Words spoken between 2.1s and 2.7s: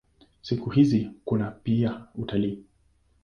utalii.